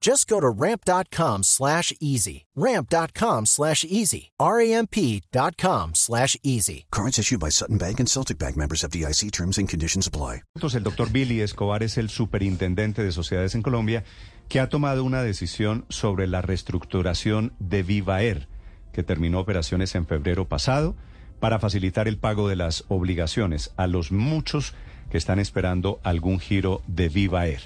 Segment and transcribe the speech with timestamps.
[0.00, 2.46] Just go to ramp.com slash easy.
[2.54, 4.30] Ramp.com slash easy.
[4.38, 6.86] R-A-M-P.com slash easy.
[6.90, 10.42] Cards issued by Sutton Bank and Celtic Bank members of DIC terms and conditions apply.
[10.60, 14.04] El doctor Billy Escobar es el superintendente de sociedades en Colombia
[14.48, 18.48] que ha tomado una decisión sobre la reestructuración de Viva Air,
[18.92, 20.96] que terminó operaciones en febrero pasado
[21.38, 24.74] para facilitar el pago de las obligaciones a los muchos
[25.10, 27.62] que están esperando algún giro de Viva Air.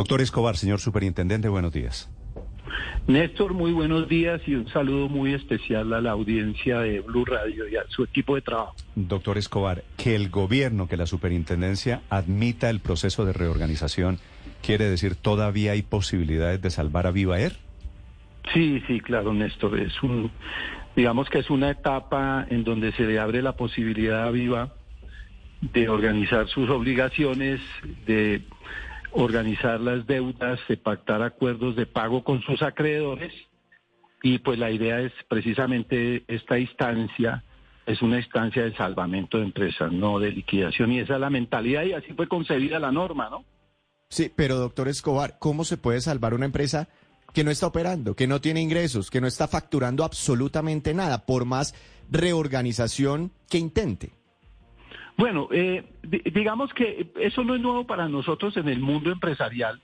[0.00, 2.08] Doctor Escobar, señor superintendente, buenos días.
[3.06, 7.68] Néstor, muy buenos días y un saludo muy especial a la audiencia de Blue Radio
[7.68, 8.74] y a su equipo de trabajo.
[8.94, 14.20] Doctor Escobar, que el gobierno, que la superintendencia admita el proceso de reorganización,
[14.62, 17.56] ¿quiere decir todavía hay posibilidades de salvar a Viva Air?
[18.54, 19.78] Sí, sí, claro, Néstor.
[19.78, 20.30] Es un,
[20.96, 24.72] digamos que es una etapa en donde se le abre la posibilidad a Viva
[25.60, 27.60] de organizar sus obligaciones,
[28.06, 28.40] de
[29.12, 33.32] organizar las deudas, de pactar acuerdos de pago con sus acreedores
[34.22, 37.42] y pues la idea es precisamente esta instancia
[37.86, 41.84] es una instancia de salvamento de empresas, no de liquidación y esa es la mentalidad
[41.84, 43.44] y así fue concebida la norma, ¿no?
[44.08, 46.88] Sí, pero doctor Escobar, ¿cómo se puede salvar una empresa
[47.32, 51.44] que no está operando, que no tiene ingresos, que no está facturando absolutamente nada, por
[51.44, 51.74] más
[52.10, 54.19] reorganización que intente?
[55.20, 55.84] Bueno, eh,
[56.32, 59.78] digamos que eso no es nuevo para nosotros en el mundo empresarial.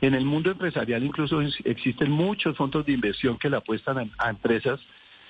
[0.00, 4.78] En el mundo empresarial incluso existen muchos fondos de inversión que le apuestan a, empresas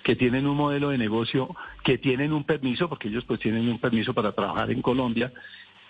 [0.03, 3.79] que tienen un modelo de negocio, que tienen un permiso, porque ellos pues tienen un
[3.79, 5.33] permiso para trabajar en Colombia,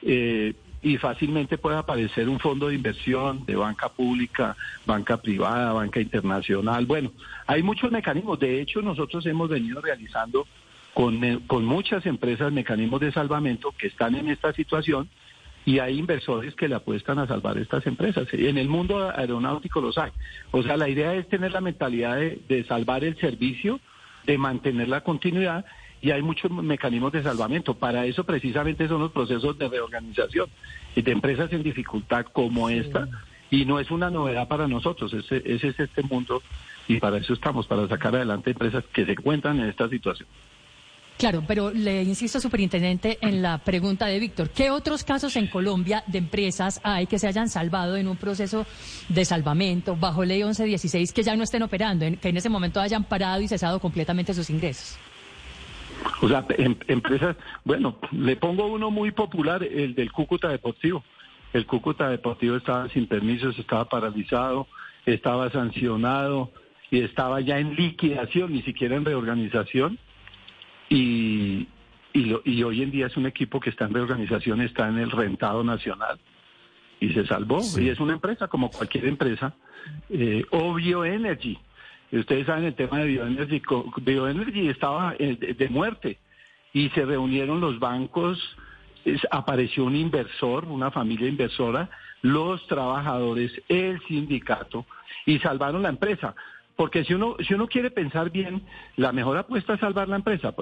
[0.03, 4.57] eh, y fácilmente puede aparecer un fondo de inversión de banca pública,
[4.87, 6.87] banca privada, banca internacional.
[6.87, 7.11] Bueno,
[7.49, 8.39] hay muchos mecanismos.
[8.39, 10.47] De hecho, nosotros hemos venido realizando
[10.97, 15.11] con, con muchas empresas, mecanismos de salvamento que están en esta situación
[15.67, 18.27] y hay inversores que le apuestan a salvar estas empresas.
[18.33, 20.11] En el mundo aeronáutico los hay.
[20.53, 23.79] O sea, la idea es tener la mentalidad de, salvar el servicio,
[24.25, 25.67] de mantener la continuidad
[26.01, 27.75] y hay muchos mecanismos de salvamento.
[27.75, 30.49] Para eso precisamente son los procesos de reorganización
[30.95, 33.07] de empresas en dificultad como esta.
[33.51, 36.43] Y no es una novedad para nosotros, ese, ese es este mundo
[36.89, 40.27] y para eso estamos, para sacar adelante empresas que se encuentran en esta situación.
[41.19, 46.05] Claro, pero le insisto, superintendente, en la pregunta de Víctor, ¿qué otros casos en Colombia
[46.07, 48.67] de empresas hay que se hayan salvado en un proceso
[49.09, 53.05] de salvamento bajo ley 1116 que ya no estén operando, que en ese momento hayan
[53.05, 54.99] parado y cesado completamente sus ingresos?
[56.21, 57.35] O sea, em, empresas,
[57.65, 61.03] bueno, le pongo uno muy popular, el del Cúcuta Deportivo.
[61.55, 64.67] El Cúcuta Deportivo estaba sin permisos, estaba paralizado,
[65.07, 66.51] estaba sancionado
[66.91, 69.99] y estaba ya en liquidación, ni siquiera en reorganización
[70.89, 71.67] y,
[72.13, 75.63] y, hoy en día es un equipo que está en reorganización, está en el rentado
[75.65, 76.19] nacional
[77.01, 77.61] y se salvó.
[77.79, 79.55] Y es una empresa como cualquier empresa.
[80.09, 81.59] Eh, o Bioenergy.
[82.13, 83.63] Ustedes saben el tema de Bioenergy.
[84.03, 86.19] Bioenergy estaba eh, de, muerte
[86.73, 88.39] y se reunieron los bancos,
[89.31, 91.89] apareció un inversor, una familia inversora,
[92.23, 94.87] los trabajadores, el sindicato
[95.27, 96.35] y salvaron la empresa.
[96.77, 98.63] Porque si uno, si uno quiere pensar bien,
[98.97, 100.55] la mejor apuesta es salvar la empresa.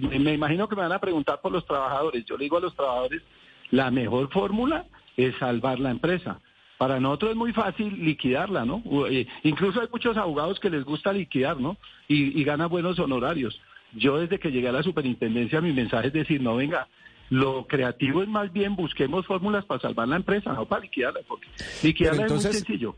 [0.00, 2.24] me imagino que me van a preguntar por los trabajadores.
[2.24, 3.22] Yo le digo a los trabajadores,
[3.70, 4.86] la mejor fórmula
[5.16, 6.40] es salvar la empresa.
[6.78, 8.82] Para nosotros es muy fácil liquidarla, ¿no?
[9.08, 11.76] Eh, incluso hay muchos abogados que les gusta liquidar, ¿no?
[12.08, 13.60] Y, y ganan buenos honorarios.
[13.92, 16.88] Yo desde que llegué a la superintendencia mi mensaje es decir, no venga,
[17.30, 21.46] lo creativo es más bien busquemos fórmulas para salvar la empresa, no para liquidarla, porque
[21.82, 22.96] liquidarla es muy sencillo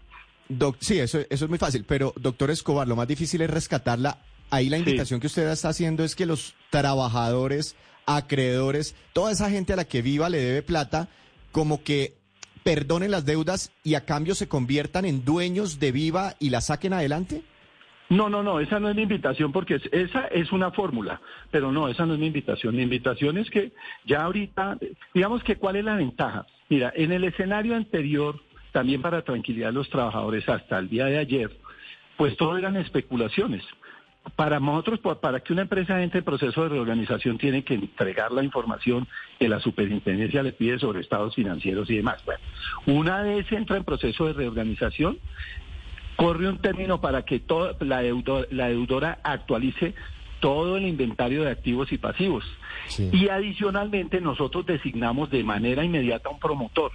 [0.81, 4.19] sí, eso, eso es muy fácil, pero doctor Escobar, lo más difícil es rescatarla.
[4.51, 7.77] Ahí la invitación que usted está haciendo es que los trabajadores,
[8.07, 11.09] acreedores, toda esa gente a la que Viva le debe plata,
[11.51, 12.15] como que
[12.63, 16.93] perdonen las deudas y a cambio se conviertan en dueños de Viva y la saquen
[16.93, 17.43] adelante.
[18.09, 21.21] No, no, no, esa no es mi invitación porque esa es una fórmula,
[21.51, 22.77] pero no, esa no es mi invitación.
[22.77, 23.73] Mi invitación es que
[24.05, 24.79] ya ahorita,
[25.13, 26.47] digamos que cuál es la ventaja.
[26.69, 28.41] Mira, en el escenario anterior,
[28.77, 31.51] también para tranquilidad de los trabajadores hasta el día de ayer,
[32.19, 33.63] pues todo eran especulaciones.
[34.35, 38.45] Para nosotros, para que una empresa entre en proceso de reorganización, tiene que entregar la
[38.45, 39.09] información
[39.39, 42.23] que la superintendencia le pide sobre estados financieros y demás.
[42.27, 42.41] Bueno,
[42.85, 45.21] una vez entra en proceso de reorganización,
[46.17, 49.95] corre un término para que toda la, deudora actualice
[50.41, 52.45] todo el inventario de activos y pasivos.
[53.11, 56.93] Y adicionalmente nosotros designamos de manera inmediata un promotor.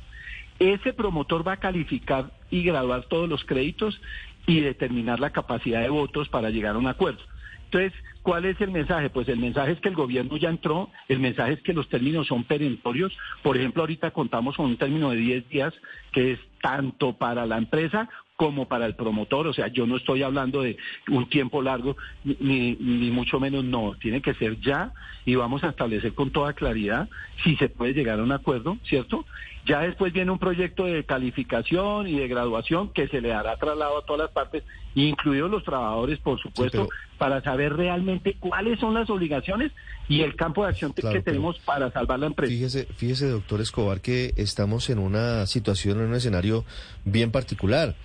[0.62, 4.00] Ese promotor va a calificar y graduar todos los créditos
[4.46, 7.20] y determinar la capacidad de votos para llegar a un acuerdo.
[7.66, 9.10] Entonces, ¿cuál es el mensaje?
[9.10, 12.28] Pues el mensaje es que el gobierno ya entró, el mensaje es que los términos
[12.28, 13.12] son perentorios.
[13.42, 15.74] Por ejemplo, ahorita contamos con un término de 10 días
[16.12, 19.48] que es tanto para la empresa como para el promotor.
[19.48, 20.78] O sea, yo no estoy hablando de
[21.08, 23.96] un tiempo largo, ni, ni mucho menos no.
[24.00, 24.94] Tiene que ser ya
[25.26, 27.10] y vamos a establecer con toda claridad
[27.44, 29.26] si se puede llegar a un acuerdo, ¿cierto?
[29.66, 34.00] Ya después viene un proyecto de calificación y de graduación que se le dará traslado
[34.00, 34.64] a todas las partes,
[34.96, 39.72] incluidos los trabajadores, por supuesto, para saber realmente cuáles son las obligaciones
[40.10, 42.52] y el campo de acción que tenemos para salvar la empresa.
[42.52, 46.66] Fíjese, fíjese, doctor Escobar, que estamos en una situación, en un escenario
[47.06, 47.96] bien particular.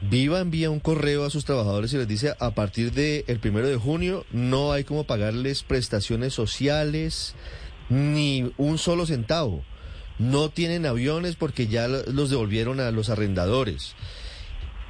[0.00, 3.68] Viva envía un correo a sus trabajadores y les dice a partir del el primero
[3.68, 7.36] de junio no hay como pagarles prestaciones sociales
[7.88, 9.62] ni un solo centavo.
[10.18, 13.94] No tienen aviones porque ya los devolvieron a los arrendadores.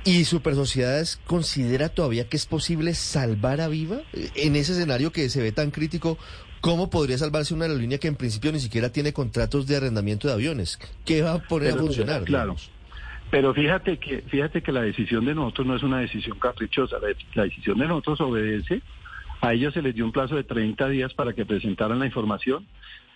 [0.05, 4.01] ¿Y Super Sociedades considera todavía que es posible salvar a Viva?
[4.35, 6.19] En ese escenario que se ve tan crítico,
[6.61, 10.35] ¿cómo podría salvarse una aerolínea que en principio ni siquiera tiene contratos de arrendamiento de
[10.35, 10.79] aviones?
[11.05, 12.25] ¿Qué va a poner a funcionar?
[12.25, 12.57] Claro.
[13.33, 16.99] Pero fíjate que, fíjate que la decisión de nosotros no es una decisión caprichosa,
[17.35, 18.83] la, decisión de nosotros obedece.
[19.41, 22.67] A ellos se les dio un plazo de 30 días para que presentaran la información,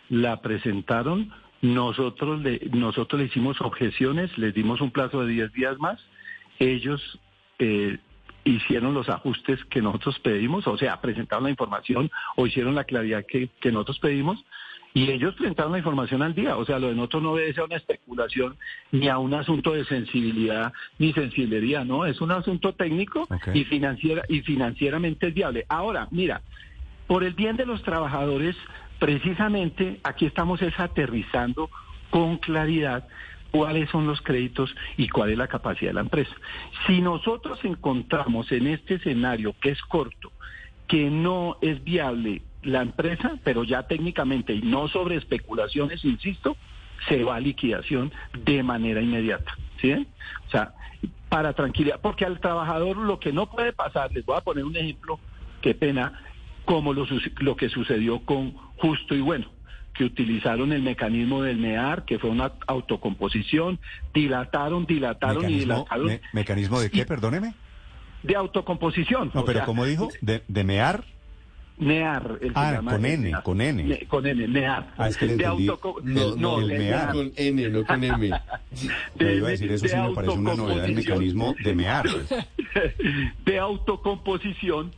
[0.09, 1.33] la presentaron,
[1.63, 6.01] nosotros le, nosotros le hicimos objeciones, les dimos un plazo de 10 días más,
[6.59, 7.19] ellos
[7.59, 7.99] eh,
[8.45, 13.25] hicieron los ajustes que nosotros pedimos, o sea, presentaron la información o hicieron la claridad
[13.27, 14.45] que, que nosotros pedimos,
[14.97, 16.57] y ellos presentaron la información al día.
[16.57, 18.57] O sea, lo de nosotros no obedece a una especulación
[18.93, 24.23] ni a un asunto de sensibilidad ni sensiblería, no, es un asunto técnico y financiera
[24.27, 25.67] y financieramente es viable.
[25.69, 26.41] Ahora, mira,
[27.07, 28.57] por el bien de los trabajadores,
[28.99, 31.71] precisamente aquí estamos es aterrizando
[32.11, 33.07] con claridad
[33.51, 36.35] cuáles son los créditos y cuál es la capacidad de la empresa.
[36.87, 40.33] Si nosotros encontramos en este escenario que es corto,
[40.87, 46.57] que no es viable la empresa, pero ya técnicamente y no sobre especulaciones, insisto,
[47.09, 48.13] se va a liquidación
[48.45, 49.57] de manera inmediata.
[49.81, 49.93] ¿Sí?
[49.93, 50.73] O sea,
[51.29, 54.77] para tranquilidad, porque al trabajador lo que no puede pasar, les voy a poner un
[54.77, 55.19] ejemplo,
[55.61, 56.21] qué pena,
[56.65, 57.07] como lo,
[57.39, 59.47] lo que sucedió con Justo y Bueno,
[59.95, 63.79] que utilizaron el mecanismo del MEAR, que fue una autocomposición,
[64.13, 66.21] dilataron, dilataron y dilataron.
[66.33, 67.55] ¿Mecanismo de qué, perdóneme?
[68.23, 69.31] De autocomposición.
[69.35, 70.09] No, pero ¿cómo dijo?
[70.21, 71.05] ¿De, de MEAR?
[71.79, 72.39] NEAR.
[72.41, 74.07] El ah, con N, con N.
[74.09, 74.95] con N, NEAR.
[74.97, 75.67] Ah, es que le entendí.
[76.03, 77.13] No, no, el MEAR.
[77.13, 78.31] Con N, no con M.
[79.15, 82.07] de, iba a decir, eso sí me parece una novedad, el mecanismo de MEAR.
[83.45, 84.93] de autocomposición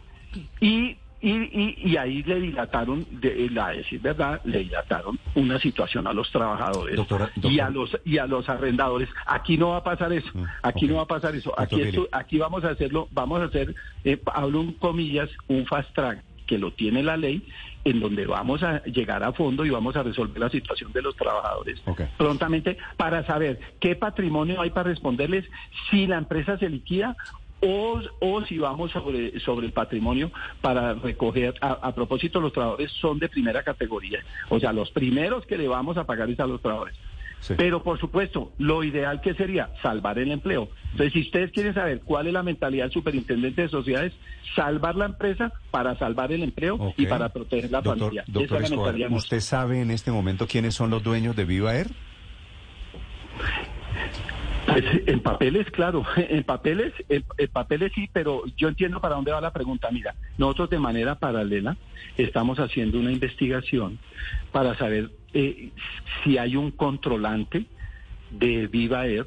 [0.60, 6.06] y y, y, y, ahí le dilataron, de, la decir verdad, le dilataron una situación
[6.06, 7.00] a los trabajadores
[7.42, 9.08] y a los y a los arrendadores.
[9.26, 10.28] Aquí no va a pasar eso.
[10.32, 11.52] Mm, aquí no va a pasar eso.
[11.58, 11.82] Aquí
[12.12, 16.56] aquí vamos a hacerlo, vamos a hacer, eh, hablo en comillas, un fast track que
[16.56, 17.46] lo tiene la ley,
[17.84, 21.14] en donde vamos a llegar a fondo y vamos a resolver la situación de los
[21.16, 21.80] trabajadores
[22.16, 25.44] prontamente para saber qué patrimonio hay para responderles
[25.90, 27.16] si la empresa se liquida
[27.60, 33.18] o, o si vamos sobre, sobre el patrimonio para recoger, a, propósito, los trabajadores son
[33.18, 36.60] de primera categoría, o sea, los primeros que le vamos a pagar es a los
[36.60, 36.96] trabajadores.
[37.56, 40.68] Pero por supuesto, lo ideal que sería salvar el empleo.
[40.90, 44.12] Entonces, si ustedes quieren saber cuál es la mentalidad del superintendente de sociedades,
[44.56, 48.24] salvar la empresa para salvar el empleo y para proteger la familia.
[48.26, 48.64] Doctor
[49.12, 51.88] ¿usted sabe en este momento quiénes son los dueños de Viva Air?
[54.68, 59.40] Pues, en papeles, claro, en papeles, en, papeles sí, pero yo entiendo para dónde va
[59.40, 59.88] la pregunta.
[59.90, 61.76] Mira, nosotros de manera paralela
[62.16, 63.98] estamos haciendo una investigación
[64.52, 65.70] para saber eh,
[66.22, 67.64] si hay un controlante
[68.30, 69.26] de Viva Air,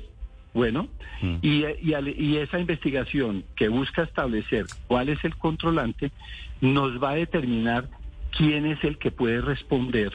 [0.53, 0.89] bueno,
[1.21, 1.35] mm.
[1.41, 6.11] y, y, esa investigación que busca establecer cuál es el controlante
[6.59, 7.89] nos va a determinar
[8.37, 10.11] quién es el que puede responder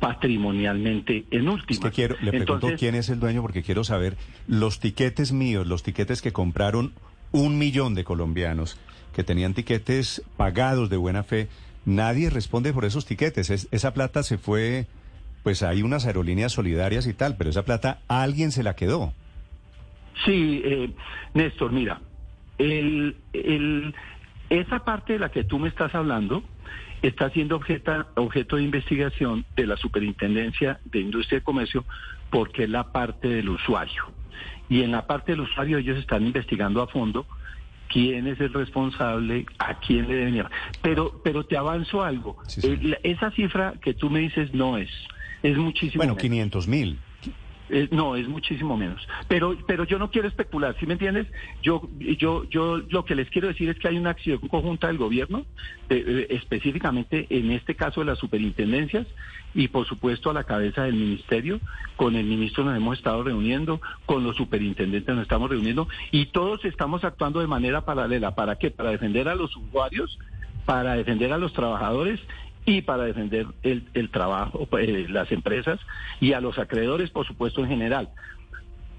[0.00, 1.88] patrimonialmente en última.
[1.88, 5.82] Es quiero, le pregunto quién es el dueño porque quiero saber los tiquetes míos, los
[5.82, 6.92] tiquetes que compraron
[7.32, 8.78] un millón de colombianos
[9.14, 11.48] que tenían tiquetes pagados de buena fe.
[11.84, 13.50] Nadie responde por esos tiquetes.
[13.50, 14.86] Es- esa plata se fue,
[15.42, 19.12] pues hay unas aerolíneas solidarias y tal, pero esa plata alguien se la quedó.
[20.24, 20.90] Sí, eh,
[21.34, 22.00] Néstor, mira,
[22.58, 23.94] el, el-
[24.50, 26.42] esa parte de la que tú me estás hablando
[27.02, 31.84] está siendo objeta- objeto de investigación de la Superintendencia de Industria y Comercio
[32.30, 34.02] porque es la parte del usuario.
[34.68, 37.26] Y en la parte del usuario ellos están investigando a fondo
[37.88, 40.50] quién es el responsable, a quién le deben llevar.
[40.82, 42.36] Pero, pero te avanzo algo.
[42.46, 42.68] Sí, sí.
[42.82, 44.90] Eh, esa cifra que tú me dices no es,
[45.42, 46.22] es muchísimo Bueno, menos.
[46.22, 46.98] 500 mil.
[47.74, 49.04] Eh, no, es muchísimo menos.
[49.26, 51.26] Pero, pero yo no quiero especular, ¿sí me entiendes?
[51.60, 54.96] Yo, yo, yo lo que les quiero decir es que hay una acción conjunta del
[54.96, 55.44] gobierno,
[55.90, 59.08] eh, eh, específicamente en este caso de las superintendencias
[59.56, 61.58] y por supuesto a la cabeza del ministerio.
[61.96, 66.64] Con el ministro nos hemos estado reuniendo, con los superintendentes nos estamos reuniendo y todos
[66.64, 68.36] estamos actuando de manera paralela.
[68.36, 68.70] ¿Para qué?
[68.70, 70.16] Para defender a los usuarios,
[70.64, 72.20] para defender a los trabajadores
[72.66, 75.80] y para defender el, el trabajo, eh, las empresas
[76.20, 78.08] y a los acreedores, por supuesto, en general.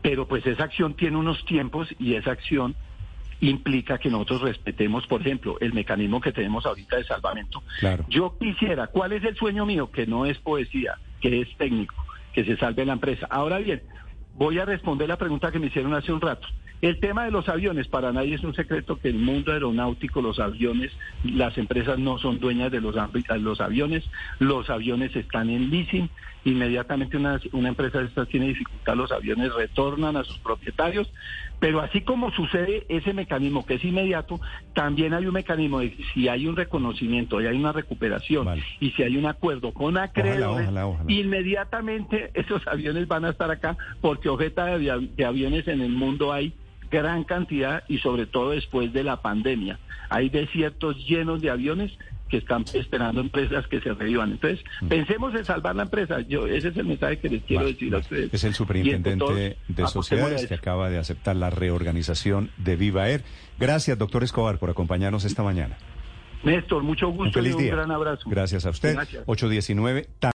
[0.01, 2.75] Pero pues esa acción tiene unos tiempos y esa acción
[3.41, 7.63] implica que nosotros respetemos, por ejemplo, el mecanismo que tenemos ahorita de salvamento.
[7.79, 8.05] Claro.
[8.09, 9.91] Yo quisiera, ¿cuál es el sueño mío?
[9.91, 11.95] Que no es poesía, que es técnico,
[12.33, 13.27] que se salve la empresa.
[13.29, 13.81] Ahora bien,
[14.35, 16.47] voy a responder la pregunta que me hicieron hace un rato.
[16.81, 20.39] El tema de los aviones, para nadie es un secreto que el mundo aeronáutico, los
[20.39, 20.91] aviones,
[21.23, 22.95] las empresas no son dueñas de los,
[23.39, 24.03] los aviones,
[24.39, 26.09] los aviones están en leasing,
[26.43, 31.11] inmediatamente una, una empresa de estas tiene dificultad, los aviones retornan a sus propietarios,
[31.59, 34.39] pero así como sucede ese mecanismo que es inmediato,
[34.73, 38.63] también hay un mecanismo de si hay un reconocimiento y hay una recuperación Vale.
[38.79, 40.67] y si hay un acuerdo con acreedores,
[41.07, 46.53] inmediatamente esos aviones van a estar acá porque avi- de aviones en el mundo hay
[46.95, 49.79] gran cantidad y sobre todo después de la pandemia.
[50.09, 51.91] Hay desiertos llenos de aviones
[52.29, 54.31] que están esperando empresas que se revivan.
[54.31, 56.21] Entonces, pensemos en salvar la empresa.
[56.21, 58.33] Yo Ese es el mensaje que les quiero Vale, decir a ustedes.
[58.33, 62.75] Es el superintendente Y todos, de a sociedades que acaba de aceptar la reorganización de
[62.77, 63.23] Viva Air.
[63.59, 65.77] Gracias, doctor Escobar, por acompañarnos esta mañana.
[66.43, 67.75] Néstor, mucho Un gusto y feliz un día.
[67.75, 68.29] gran abrazo.
[68.29, 68.93] Gracias a usted.
[68.93, 69.23] Gracias.
[69.25, 70.07] 819.